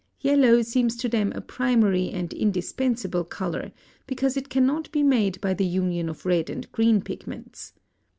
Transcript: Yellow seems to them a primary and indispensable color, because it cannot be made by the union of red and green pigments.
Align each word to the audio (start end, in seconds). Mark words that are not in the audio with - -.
Yellow 0.19 0.63
seems 0.63 0.95
to 0.95 1.07
them 1.07 1.31
a 1.35 1.41
primary 1.41 2.09
and 2.09 2.33
indispensable 2.33 3.23
color, 3.23 3.71
because 4.07 4.35
it 4.35 4.49
cannot 4.49 4.91
be 4.91 5.03
made 5.03 5.39
by 5.41 5.53
the 5.53 5.63
union 5.63 6.09
of 6.09 6.25
red 6.25 6.49
and 6.49 6.71
green 6.71 7.03
pigments. 7.03 7.73